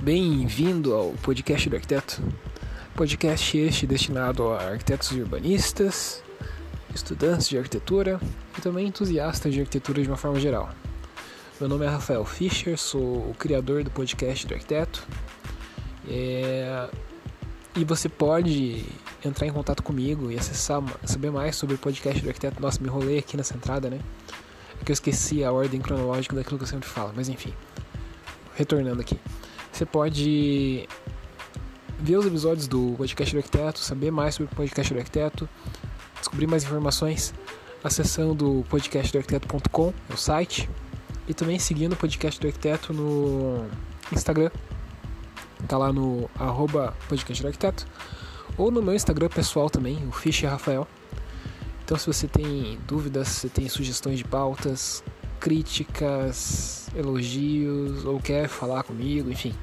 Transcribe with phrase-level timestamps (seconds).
[0.00, 2.22] Bem-vindo ao podcast do arquiteto.
[2.94, 6.22] Podcast este destinado a arquitetos e urbanistas,
[6.94, 8.20] estudantes de arquitetura
[8.56, 10.70] e também entusiastas de arquitetura de uma forma geral.
[11.58, 15.04] Meu nome é Rafael Fischer, sou o criador do podcast do arquiteto.
[16.08, 16.88] É...
[17.74, 18.84] E você pode
[19.24, 22.62] entrar em contato comigo e acessar, saber mais sobre o podcast do arquiteto.
[22.62, 23.98] Nossa, me enrolei aqui nessa entrada, né?
[24.80, 27.52] É que eu esqueci a ordem cronológica daquilo que eu sempre falo, mas enfim.
[28.54, 29.18] Retornando aqui.
[29.78, 30.88] Você pode
[32.00, 35.48] ver os episódios do podcast do arquiteto, saber mais sobre o podcast do arquiteto,
[36.18, 37.32] descobrir mais informações
[37.84, 40.68] acessando podcastdoarquiteto.com, é o site,
[41.28, 43.68] e também seguindo o podcast do arquiteto no
[44.10, 44.50] Instagram.
[45.68, 47.86] Tá lá no arroba podcast do arquiteto.
[48.56, 50.88] Ou no meu Instagram pessoal também, o Fischer Rafael.
[51.84, 55.04] Então se você tem dúvidas, se tem sugestões de pautas,
[55.38, 59.54] críticas, elogios, ou quer falar comigo, enfim.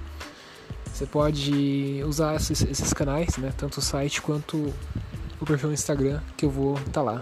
[0.96, 3.52] Você pode usar esses, esses canais, né?
[3.58, 4.74] Tanto o site quanto
[5.42, 7.22] o perfil no Instagram, que eu vou estar tá lá,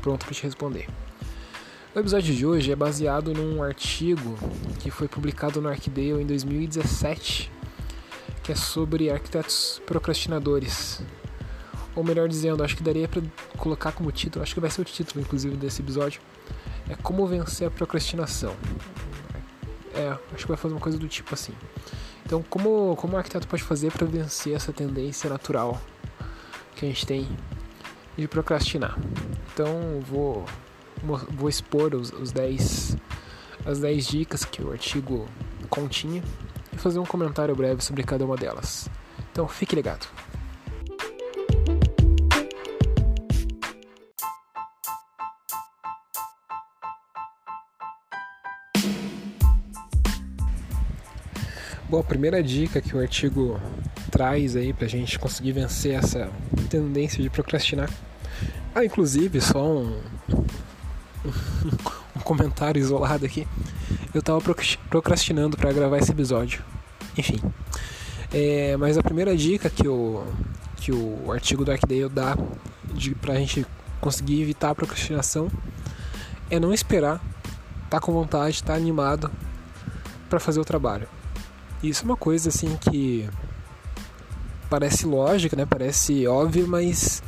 [0.00, 0.86] pronto para te responder.
[1.92, 4.38] O episódio de hoje é baseado num artigo
[4.78, 7.50] que foi publicado no Arcdale em 2017,
[8.44, 11.02] que é sobre arquitetos procrastinadores.
[11.96, 13.22] Ou melhor dizendo, acho que daria para
[13.56, 16.20] colocar como título, acho que vai ser o título inclusive desse episódio,
[16.88, 18.54] é como vencer a procrastinação.
[19.96, 21.52] É, acho que vai fazer uma coisa do tipo assim.
[22.30, 25.82] Então, como, como o arquiteto pode fazer para vencer essa tendência natural
[26.76, 27.28] que a gente tem
[28.16, 28.96] de procrastinar?
[29.52, 30.44] Então, vou,
[31.02, 32.96] vou expor os, os 10,
[33.66, 35.26] as 10 dicas que o artigo
[35.68, 36.22] continha
[36.72, 38.88] e fazer um comentário breve sobre cada uma delas.
[39.32, 40.06] Então, fique ligado.
[51.90, 53.60] Bom, a primeira dica que o artigo
[54.12, 56.30] traz aí pra gente conseguir vencer essa
[56.68, 57.90] tendência de procrastinar.
[58.72, 60.00] Ah, inclusive, só um,
[62.14, 63.44] um comentário isolado aqui.
[64.14, 64.40] Eu tava
[64.88, 66.62] procrastinando para gravar esse episódio.
[67.18, 67.40] Enfim.
[68.32, 70.24] É, mas a primeira dica que o,
[70.76, 72.38] que o artigo do Arcdale dá
[72.94, 73.66] de, pra gente
[74.00, 75.50] conseguir evitar a procrastinação
[76.48, 77.20] é não esperar,
[77.90, 79.28] tá com vontade, tá animado
[80.28, 81.08] para fazer o trabalho.
[81.82, 83.28] Isso é uma coisa assim que
[84.68, 85.66] parece lógica, né?
[85.66, 87.22] Parece óbvio, mas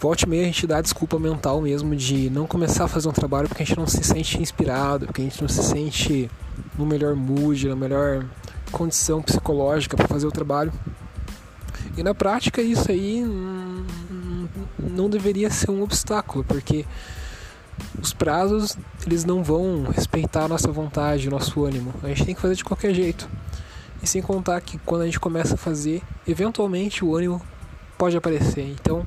[0.00, 3.12] volte e meia a gente dá desculpa mental mesmo de não começar a fazer um
[3.12, 6.30] trabalho porque a gente não se sente inspirado, porque a gente não se sente
[6.76, 8.24] no melhor mood, na melhor
[8.70, 10.72] condição psicológica para fazer o trabalho.
[11.96, 13.24] E na prática isso aí
[14.78, 16.84] não deveria ser um obstáculo, porque
[18.00, 18.76] os prazos
[19.06, 21.94] eles não vão respeitar a nossa vontade, o nosso ânimo.
[22.02, 23.28] A gente tem que fazer de qualquer jeito.
[24.02, 27.40] E sem contar que quando a gente começa a fazer, eventualmente o ânimo
[27.96, 28.68] pode aparecer.
[28.68, 29.06] Então,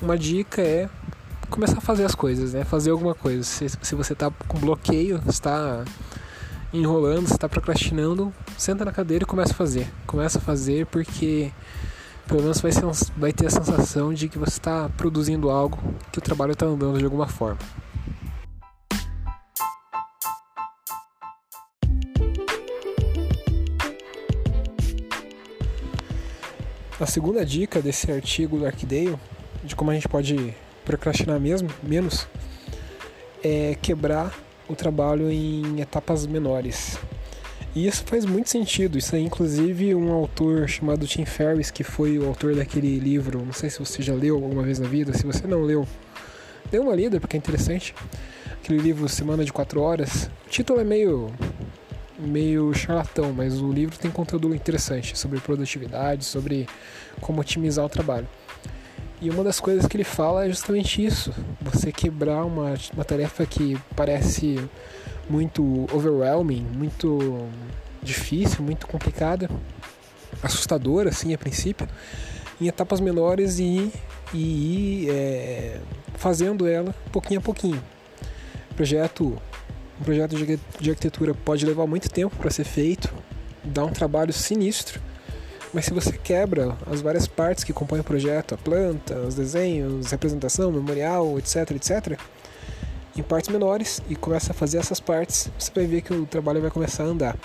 [0.00, 0.88] uma dica é
[1.50, 2.64] começar a fazer as coisas, né?
[2.64, 3.42] Fazer alguma coisa.
[3.42, 5.84] Se, se você está com bloqueio, está
[6.72, 9.90] enrolando, está procrastinando, senta na cadeira e começa a fazer.
[10.06, 11.52] Começa a fazer porque
[12.26, 12.82] pelo menos vai, ser,
[13.16, 15.78] vai ter a sensação de que você está produzindo algo,
[16.12, 17.58] que o trabalho está andando de alguma forma.
[26.98, 29.18] A segunda dica desse artigo do Arcdale,
[29.62, 30.54] de como a gente pode
[30.84, 32.26] procrastinar mesmo, menos,
[33.44, 34.32] é quebrar
[34.68, 36.98] o trabalho em etapas menores.
[37.76, 38.96] E isso faz muito sentido.
[38.96, 43.44] Isso é inclusive um autor chamado Tim Ferriss, que foi o autor daquele livro.
[43.44, 45.12] Não sei se você já leu alguma vez na vida.
[45.12, 45.86] Se você não leu,
[46.70, 47.94] dê uma lida porque é interessante.
[48.54, 50.30] Aquele livro Semana de Quatro Horas.
[50.46, 51.30] O título é meio
[52.18, 56.66] meio charlatão, mas o livro tem conteúdo interessante sobre produtividade, sobre
[57.20, 58.26] como otimizar o trabalho.
[59.20, 63.44] E uma das coisas que ele fala é justamente isso: você quebrar uma, uma tarefa
[63.44, 64.58] que parece
[65.28, 67.48] muito overwhelming, muito
[68.02, 69.50] difícil, muito complicada,
[70.42, 71.88] assustadora assim a princípio,
[72.60, 73.92] em etapas menores e,
[74.32, 75.80] e é,
[76.14, 77.82] fazendo ela pouquinho a pouquinho.
[78.74, 79.40] Projeto,
[80.00, 80.36] um projeto
[80.80, 83.12] de arquitetura pode levar muito tempo para ser feito,
[83.64, 85.00] dá um trabalho sinistro,
[85.72, 90.10] mas se você quebra as várias partes que compõem o projeto, a planta, os desenhos,
[90.10, 92.18] representação, memorial, etc, etc,
[93.20, 96.60] em partes menores e começa a fazer essas partes, você vai ver que o trabalho
[96.60, 97.36] vai começar a andar.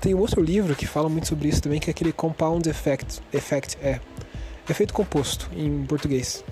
[0.00, 3.22] Tem um outro livro que fala muito sobre isso também, que é aquele Compound Effect,
[3.32, 4.00] effect é
[4.68, 6.44] efeito composto em português.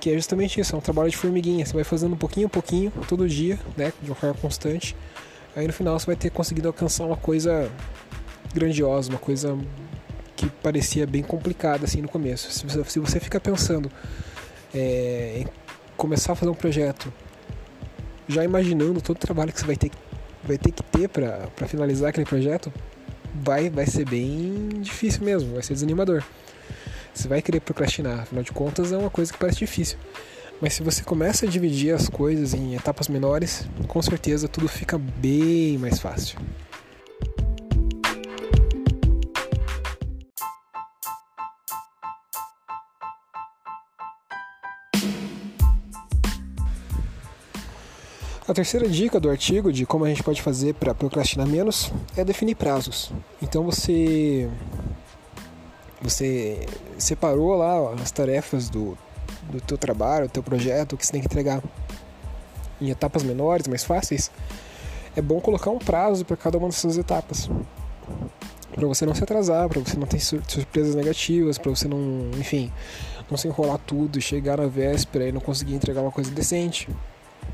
[0.00, 1.64] Que é justamente isso, é um trabalho de formiguinha.
[1.64, 4.96] Você vai fazendo um pouquinho a pouquinho, todo dia, né, de uma forma constante.
[5.56, 7.70] Aí no final você vai ter conseguido alcançar uma coisa
[8.52, 9.58] grandiosa, uma coisa
[10.36, 12.50] que parecia bem complicada assim no começo.
[12.50, 13.90] Se você, se você fica pensando
[14.74, 15.46] é, em
[15.96, 17.12] começar a fazer um projeto,
[18.28, 19.90] já imaginando todo o trabalho que você vai ter,
[20.42, 22.72] vai ter que ter para finalizar aquele projeto,
[23.34, 26.22] vai, vai ser bem difícil mesmo, vai ser desanimador.
[27.12, 29.98] Você vai querer procrastinar, afinal de contas é uma coisa que parece difícil.
[30.60, 34.98] Mas se você começa a dividir as coisas em etapas menores, com certeza tudo fica
[34.98, 36.38] bem mais fácil.
[48.46, 52.22] A terceira dica do artigo de como a gente pode fazer para procrastinar menos é
[52.22, 53.10] definir prazos.
[53.40, 54.50] Então você
[56.02, 56.66] você
[56.98, 58.98] separou lá as tarefas do,
[59.50, 61.62] do teu trabalho, do teu projeto, que você tem que entregar
[62.78, 64.30] em etapas menores, mais fáceis.
[65.16, 67.48] É bom colocar um prazo para cada uma dessas etapas.
[68.74, 72.70] Para você não se atrasar, para você não ter surpresas negativas, para você não, enfim,
[73.30, 76.90] não se enrolar tudo, chegar na véspera e não conseguir entregar uma coisa decente.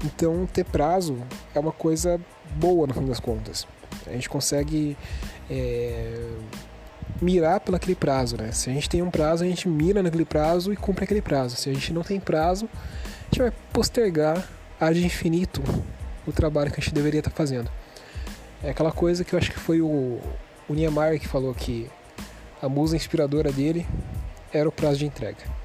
[0.04, 1.18] Então, ter prazo
[1.54, 2.20] é uma coisa
[2.56, 3.66] boa no fim das contas.
[4.06, 4.96] A gente consegue
[5.50, 6.30] é,
[7.20, 8.50] mirar pelaquele prazo, né?
[8.52, 11.56] Se a gente tem um prazo, a gente mira naquele prazo e cumpre aquele prazo.
[11.56, 14.46] Se a gente não tem prazo, a gente vai postergar
[14.92, 15.62] de infinito
[16.26, 17.70] o trabalho que a gente deveria estar fazendo.
[18.62, 20.18] É aquela coisa que eu acho que foi o,
[20.68, 21.90] o Niemeyer que falou que
[22.62, 23.86] a musa inspiradora dele
[24.52, 25.59] era o prazo de entrega.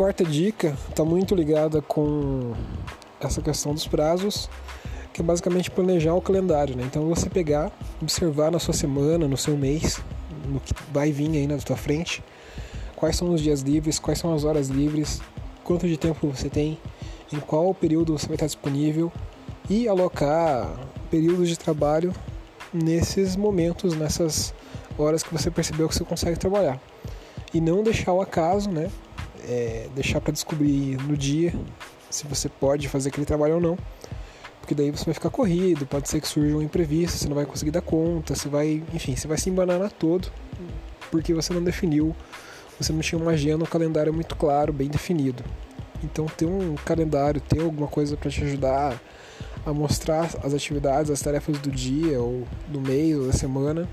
[0.00, 2.54] Quarta dica está muito ligada com
[3.20, 4.48] essa questão dos prazos,
[5.12, 6.74] que é basicamente planejar o calendário.
[6.74, 6.84] Né?
[6.86, 7.70] Então você pegar,
[8.00, 10.00] observar na sua semana, no seu mês,
[10.48, 12.24] no que vai vir aí na tua frente,
[12.96, 15.20] quais são os dias livres, quais são as horas livres,
[15.62, 16.78] quanto de tempo você tem,
[17.30, 19.12] em qual período você vai estar disponível
[19.68, 20.80] e alocar
[21.10, 22.10] períodos de trabalho
[22.72, 24.54] nesses momentos, nessas
[24.98, 26.80] horas que você percebeu que você consegue trabalhar.
[27.52, 28.90] E não deixar o acaso, né?
[29.50, 31.52] É, deixar para descobrir no dia
[32.08, 33.78] se você pode fazer aquele trabalho ou não.
[34.60, 37.44] Porque daí você vai ficar corrido, pode ser que surja um imprevisto, você não vai
[37.44, 40.30] conseguir dar conta, você vai, enfim, você vai se embananar todo
[41.10, 42.14] porque você não definiu,
[42.78, 45.42] você não tinha uma agenda, um calendário muito claro, bem definido.
[46.04, 49.00] Então ter um calendário, ter alguma coisa para te ajudar
[49.66, 53.88] a mostrar as atividades, as tarefas do dia ou do mês ou da semana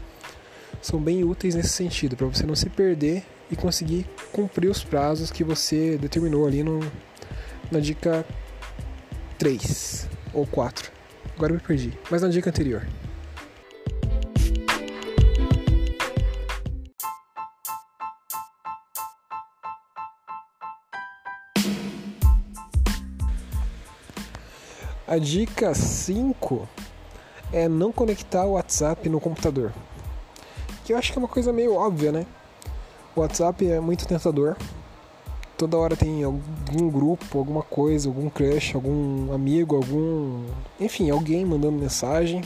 [0.82, 5.32] são bem úteis nesse sentido, para você não se perder e conseguir cumprir os prazos
[5.32, 6.80] que você determinou ali no,
[7.72, 8.26] na dica
[9.38, 10.92] 3 ou 4.
[11.36, 12.86] Agora eu me perdi, mas na dica anterior.
[25.08, 26.68] A dica 5
[27.54, 29.72] é não conectar o WhatsApp no computador.
[30.88, 32.26] Que eu acho que é uma coisa meio óbvia, né?
[33.14, 34.56] O WhatsApp é muito tentador.
[35.58, 40.46] Toda hora tem algum grupo, alguma coisa, algum crush, algum amigo, algum.
[40.80, 42.42] Enfim, alguém mandando mensagem.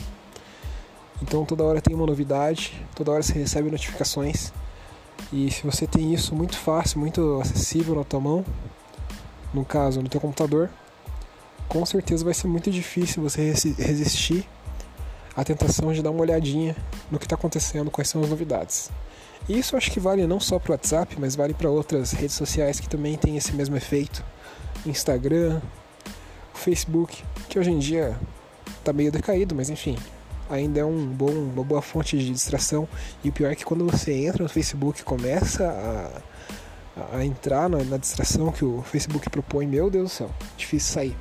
[1.21, 4.51] Então toda hora tem uma novidade, toda hora você recebe notificações.
[5.31, 8.43] E se você tem isso muito fácil, muito acessível na tua mão,
[9.53, 10.67] no caso no teu computador,
[11.69, 14.49] com certeza vai ser muito difícil você resistir
[15.35, 16.75] à tentação de dar uma olhadinha
[17.09, 18.89] no que está acontecendo, quais são as novidades.
[19.49, 22.35] E isso acho que vale não só para o WhatsApp, mas vale para outras redes
[22.35, 24.23] sociais que também têm esse mesmo efeito.
[24.85, 25.61] Instagram,
[26.53, 28.17] Facebook, que hoje em dia
[28.79, 29.97] está meio decaído, mas enfim,
[30.49, 32.87] ainda é um bom, uma boa fonte de distração.
[33.23, 36.21] E o pior é que quando você entra no Facebook começa
[36.97, 40.93] a, a entrar na, na distração que o Facebook propõe, meu Deus do céu, difícil
[40.93, 41.17] sair.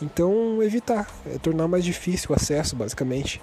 [0.00, 3.40] Então, evitar, é tornar mais difícil o acesso, basicamente,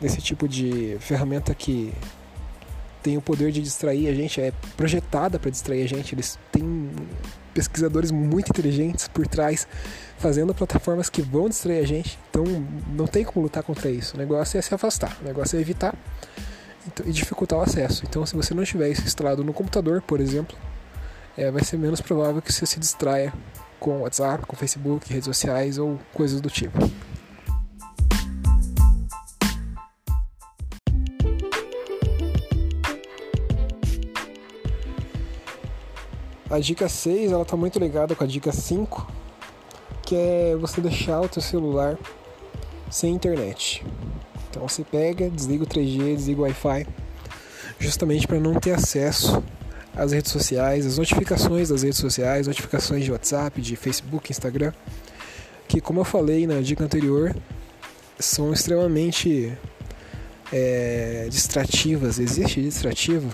[0.00, 1.92] desse tipo de ferramenta que
[3.02, 6.14] tem o poder de distrair a gente, é projetada para distrair a gente.
[6.14, 6.90] Eles têm
[7.54, 9.66] pesquisadores muito inteligentes por trás,
[10.18, 12.18] fazendo plataformas que vão distrair a gente.
[12.30, 12.44] Então
[12.94, 14.16] não tem como lutar contra isso.
[14.16, 15.94] O negócio é se afastar, o negócio é evitar
[16.86, 18.04] então, e dificultar o acesso.
[18.08, 20.56] Então se você não tiver isso instalado no computador, por exemplo,
[21.36, 23.32] é, vai ser menos provável que você se distraia
[23.80, 26.78] com WhatsApp, com Facebook, redes sociais ou coisas do tipo.
[36.50, 39.06] A dica 6, ela tá muito ligada com a dica 5,
[40.02, 41.96] que é você deixar o teu celular
[42.90, 43.86] sem internet.
[44.50, 46.88] Então você pega, desliga o 3G, desliga o Wi-Fi,
[47.78, 49.40] justamente para não ter acesso
[49.94, 54.72] as redes sociais, as notificações das redes sociais, notificações de WhatsApp, de Facebook, Instagram,
[55.68, 57.34] que como eu falei na dica anterior,
[58.18, 59.52] são extremamente
[60.52, 63.30] é, distrativas, existe distrativo,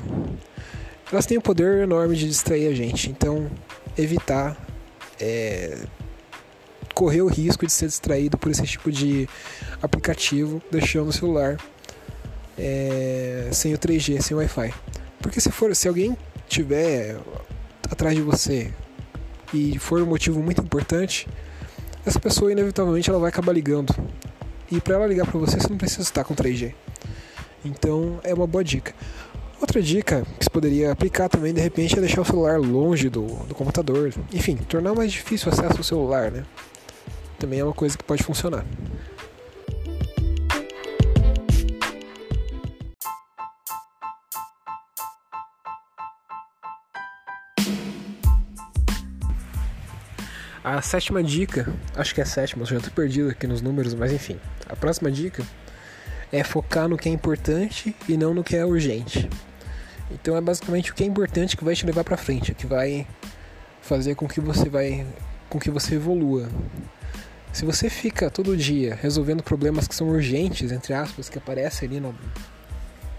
[1.11, 3.11] elas têm o um poder enorme de distrair a gente.
[3.11, 3.49] Então,
[3.97, 4.57] evitar
[5.21, 5.79] é,
[6.95, 9.29] correr o risco de ser distraído por esse tipo de
[9.83, 11.59] aplicativo, deixando o celular
[12.59, 14.75] é, sem o 3G, sem o Wi-Fi.
[15.21, 16.17] Porque se for, se alguém
[16.49, 17.19] tiver
[17.91, 18.73] atrás de você
[19.53, 21.29] e for um motivo muito importante,
[22.05, 23.95] essa pessoa inevitavelmente ela vai acabar ligando.
[24.71, 26.75] E para ela ligar para você, você não precisa estar com 3G.
[27.65, 28.95] Então é uma boa dica.
[29.61, 33.27] Outra dica que você poderia aplicar também de repente é deixar o celular longe do,
[33.47, 34.13] do computador.
[34.33, 36.45] Enfim, tornar mais difícil o acesso ao celular, né?
[37.39, 38.65] Também é uma coisa que pode funcionar.
[50.67, 53.95] A sétima dica, acho que é a sétima, eu já estou perdido aqui nos números,
[53.95, 54.37] mas enfim.
[54.69, 55.45] A próxima dica
[56.33, 59.31] é focar no que é importante e não no que é urgente.
[60.11, 63.07] Então é basicamente o que é importante que vai te levar para frente, que vai
[63.81, 65.07] fazer com que você vai
[65.49, 66.49] com que você evolua.
[67.53, 72.01] Se você fica todo dia resolvendo problemas que são urgentes, entre aspas, que aparecem ali
[72.01, 72.13] na,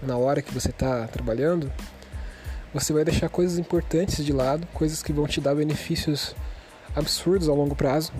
[0.02, 1.72] na hora que você está trabalhando,
[2.74, 6.36] você vai deixar coisas importantes de lado, coisas que vão te dar benefícios
[6.94, 8.12] absurdos ao longo prazo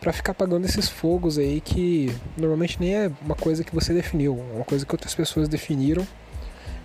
[0.00, 4.38] para ficar pagando esses fogos aí que normalmente nem é uma coisa que você definiu,
[4.52, 6.06] é uma coisa que outras pessoas definiram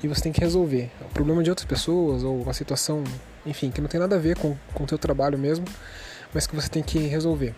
[0.01, 0.89] e você tem que resolver.
[1.01, 3.03] É um problema de outras pessoas ou uma situação,
[3.45, 5.65] enfim, que não tem nada a ver com o teu trabalho mesmo,
[6.33, 7.53] mas que você tem que resolver.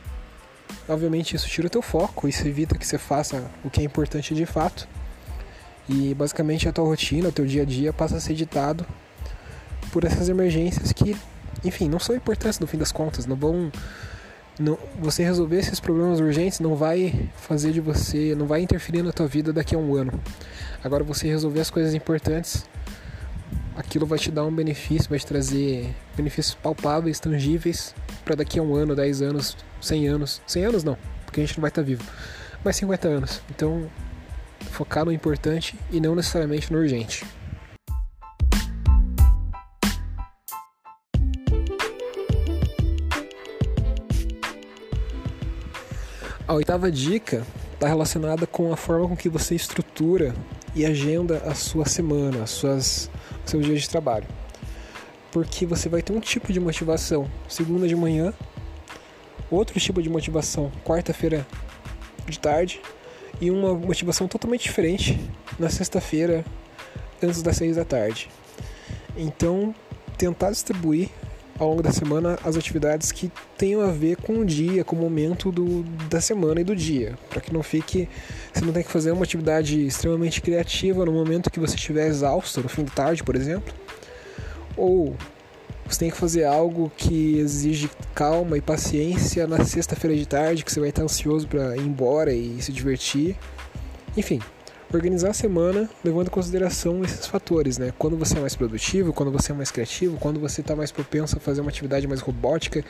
[0.88, 4.34] Obviamente isso tira o teu foco, isso evita que você faça o que é importante
[4.34, 4.88] de fato.
[5.88, 8.86] E basicamente a tua rotina, o teu dia a dia passa a ser ditado
[9.92, 11.16] por essas emergências que
[11.64, 13.72] enfim, não são importantes no fim das contas, não vão
[14.60, 19.12] não, você resolver esses problemas urgentes não vai fazer de você, não vai interferir na
[19.12, 20.14] tua vida daqui a um ano.
[20.84, 22.66] Agora você resolver as coisas importantes,
[23.76, 28.64] aquilo vai te dar um benefício, vai te trazer benefícios palpáveis, tangíveis para daqui a
[28.64, 30.42] um ano, 10 anos, 100 anos.
[30.46, 32.04] 100 anos não, porque a gente não vai estar tá vivo.
[32.64, 33.42] Mas 50 anos.
[33.50, 33.90] Então,
[34.72, 37.26] focar no importante e não necessariamente no urgente.
[46.52, 50.36] A oitava dica está relacionada com a forma com que você estrutura
[50.76, 53.10] e agenda a sua semana, as suas,
[53.46, 54.28] o seu dia de trabalho.
[55.32, 58.34] Porque você vai ter um tipo de motivação segunda de manhã,
[59.50, 61.48] outro tipo de motivação quarta-feira
[62.28, 62.82] de tarde
[63.40, 65.18] e uma motivação totalmente diferente
[65.58, 66.44] na sexta-feira
[67.24, 68.30] antes das seis da tarde.
[69.16, 69.74] Então,
[70.18, 71.10] tentar distribuir
[71.62, 75.00] ao longo da semana as atividades que tenham a ver com o dia, com o
[75.00, 78.10] momento do, da semana e do dia, para que não fique,
[78.52, 82.62] você não tenha que fazer uma atividade extremamente criativa no momento que você estiver exausto,
[82.62, 83.72] no fim de tarde, por exemplo,
[84.76, 85.16] ou
[85.86, 90.72] você tem que fazer algo que exige calma e paciência na sexta-feira de tarde, que
[90.72, 93.38] você vai estar ansioso para ir embora e se divertir.
[94.18, 94.40] Enfim,
[94.94, 97.94] organizar a semana levando em consideração esses fatores, né?
[97.98, 101.38] Quando você é mais produtivo, quando você é mais criativo, quando você está mais propenso
[101.38, 102.84] a fazer uma atividade mais robótica,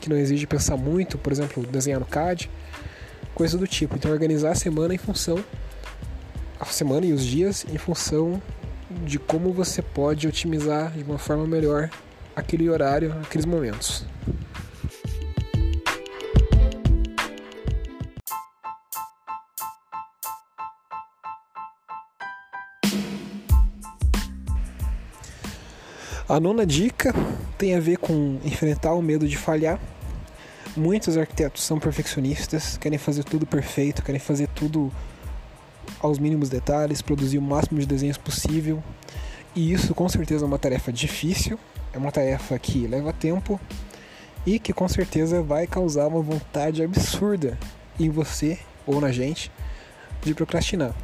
[0.00, 2.50] que não exige pensar muito, por exemplo, desenhar no CAD,
[3.34, 3.96] coisa do tipo.
[3.96, 5.42] Então, organizar a semana em função,
[6.58, 8.40] a semana e os dias em função
[9.04, 11.90] de como você pode otimizar de uma forma melhor
[12.34, 14.04] aquele horário, aqueles momentos.
[26.30, 27.12] A nona dica
[27.58, 29.80] tem a ver com enfrentar o medo de falhar.
[30.76, 34.92] Muitos arquitetos são perfeccionistas, querem fazer tudo perfeito, querem fazer tudo
[35.98, 38.80] aos mínimos detalhes, produzir o máximo de desenhos possível.
[39.56, 41.58] E isso com certeza é uma tarefa difícil,
[41.92, 43.60] é uma tarefa que leva tempo
[44.46, 47.58] e que com certeza vai causar uma vontade absurda
[47.98, 48.56] em você
[48.86, 49.50] ou na gente
[50.22, 50.94] de procrastinar.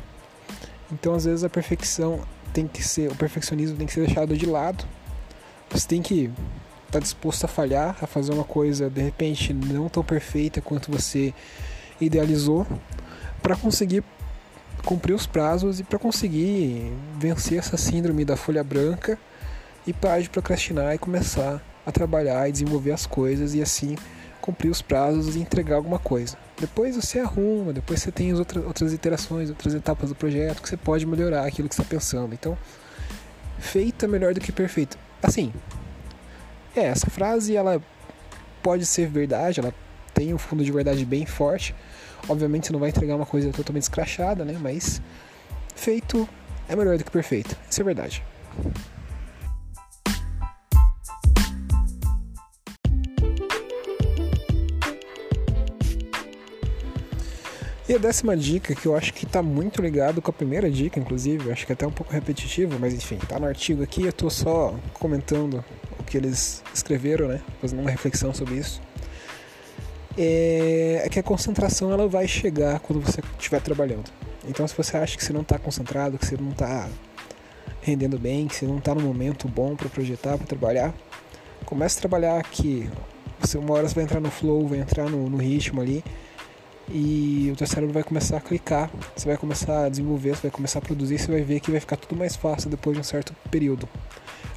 [0.92, 2.20] Então, às vezes a perfeição
[2.52, 4.86] tem que ser, o perfeccionismo tem que ser deixado de lado
[5.76, 9.88] você tem que estar tá disposto a falhar, a fazer uma coisa de repente não
[9.88, 11.34] tão perfeita quanto você
[12.00, 12.66] idealizou,
[13.42, 14.02] para conseguir
[14.84, 19.18] cumprir os prazos e para conseguir vencer essa síndrome da folha branca
[19.86, 23.96] e parar de procrastinar e começar a trabalhar e desenvolver as coisas e assim
[24.40, 26.36] cumprir os prazos e entregar alguma coisa.
[26.58, 30.68] Depois você arruma, depois você tem as outras, outras iterações, outras etapas do projeto que
[30.68, 32.32] você pode melhorar aquilo que está pensando.
[32.32, 32.56] Então,
[33.58, 35.52] feito é melhor do que perfeito assim,
[36.74, 37.82] é, essa frase ela
[38.62, 39.74] pode ser verdade, ela
[40.12, 41.74] tem um fundo de verdade bem forte.
[42.28, 44.56] Obviamente você não vai entregar uma coisa totalmente escrachada, né?
[44.60, 45.00] Mas
[45.74, 46.28] feito
[46.68, 47.56] é melhor do que perfeito.
[47.70, 48.22] Isso é verdade.
[57.88, 60.98] E a décima dica, que eu acho que está muito ligado com a primeira dica,
[60.98, 64.08] inclusive, acho que é até um pouco repetitivo, mas enfim, tá no artigo aqui, eu
[64.08, 65.64] estou só comentando
[65.96, 67.40] o que eles escreveram, né?
[67.60, 68.82] Fazendo uma reflexão sobre isso.
[70.18, 74.10] É, é que a concentração ela vai chegar quando você estiver trabalhando.
[74.48, 76.88] Então, se você acha que você não está concentrado, que você não está
[77.82, 80.92] rendendo bem, que você não está no momento bom para projetar, para trabalhar,
[81.64, 82.90] comece a trabalhar aqui.
[83.38, 86.02] Você, uma hora você vai entrar no flow, vai entrar no, no ritmo ali
[86.88, 90.50] e o teu cérebro vai começar a clicar, você vai começar a desenvolver, você vai
[90.50, 93.04] começar a produzir, você vai ver que vai ficar tudo mais fácil depois de um
[93.04, 93.88] certo período.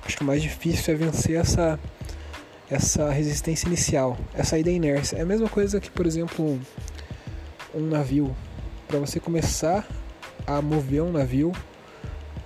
[0.06, 1.80] Acho que o mais difícil é vencer essa
[2.70, 5.18] essa resistência inicial, é sair da inércia.
[5.18, 6.60] É a mesma coisa que, por exemplo, um,
[7.74, 8.36] um navio.
[8.88, 9.88] Para você começar
[10.46, 11.52] a mover um navio,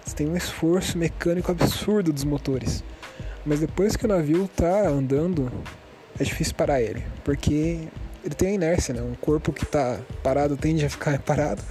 [0.04, 2.84] você tem um esforço mecânico absurdo dos motores.
[3.46, 5.52] Mas depois que o navio está andando,
[6.18, 7.88] é difícil parar ele, porque
[8.24, 9.02] ele tem a inércia, né?
[9.02, 11.62] Um corpo que está parado tende a ficar parado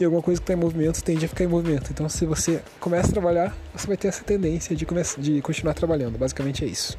[0.00, 1.90] e alguma coisa que está em movimento tende a ficar em movimento.
[1.90, 5.74] Então, se você começa a trabalhar, você vai ter essa tendência de, começar, de continuar
[5.74, 6.18] trabalhando.
[6.18, 6.98] Basicamente é isso.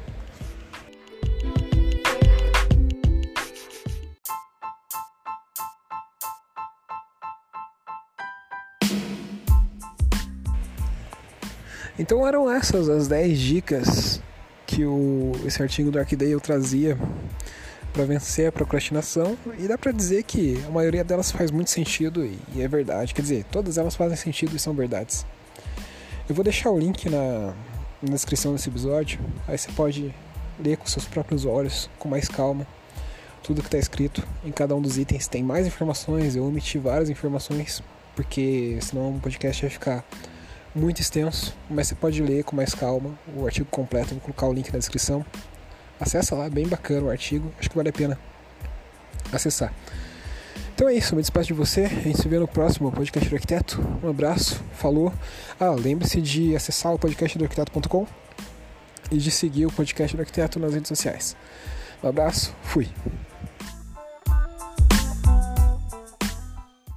[11.98, 14.20] Então eram essas as 10 dicas
[14.66, 16.98] que o, esse artigo do Arcdale trazia
[17.96, 22.26] para vencer a procrastinação e dá para dizer que a maioria delas faz muito sentido
[22.26, 23.14] e é verdade.
[23.14, 25.24] Quer dizer, todas elas fazem sentido e são verdades.
[26.28, 27.54] Eu vou deixar o link na,
[28.02, 30.14] na descrição desse episódio, aí você pode
[30.62, 32.66] ler com seus próprios olhos, com mais calma,
[33.42, 34.22] tudo que está escrito.
[34.44, 37.82] Em cada um dos itens tem mais informações, eu omiti várias informações,
[38.14, 40.04] porque senão o podcast vai ficar
[40.74, 44.52] muito extenso, mas você pode ler com mais calma o artigo completo, vou colocar o
[44.52, 45.24] link na descrição.
[46.00, 48.18] Acessa lá, bem bacana o artigo, acho que vale a pena
[49.32, 49.72] acessar.
[50.74, 53.34] Então é isso, me despeço de você, a gente se vê no próximo podcast do
[53.34, 53.98] arquiteto.
[54.02, 55.12] Um abraço, falou.
[55.58, 58.06] Ah, lembre-se de acessar o podcast do arquiteto.com
[59.10, 61.34] e de seguir o podcast do arquiteto nas redes sociais.
[62.02, 62.88] Um abraço, fui.